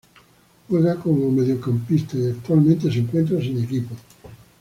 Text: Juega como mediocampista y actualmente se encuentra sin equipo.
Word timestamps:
Juega 0.67 0.95
como 0.95 1.29
mediocampista 1.29 2.17
y 2.17 2.31
actualmente 2.31 2.91
se 2.91 2.97
encuentra 2.97 3.39
sin 3.39 3.63
equipo. 3.63 3.93